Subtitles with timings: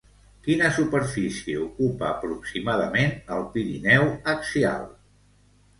[0.45, 4.93] Quina superfície ocupa aproximadament el Pirineu Axial?